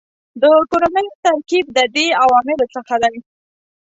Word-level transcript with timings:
د 0.41 0.43
کورنیو 0.69 1.19
ترکیب 1.25 1.65
د 1.77 1.79
دې 1.95 2.07
عواملو 2.23 2.65
څخه 2.75 2.95
دی 3.03 3.17